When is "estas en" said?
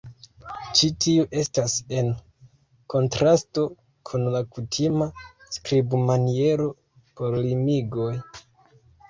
1.41-2.09